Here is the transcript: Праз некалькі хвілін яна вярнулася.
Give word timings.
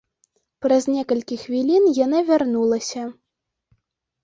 Праз 0.65 0.87
некалькі 0.93 1.35
хвілін 1.43 1.85
яна 1.99 2.23
вярнулася. 2.33 3.01